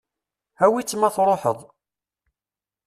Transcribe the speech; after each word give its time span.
Awi-tt 0.65 0.97
ma 0.99 1.09
truḥeḍ. 1.15 1.59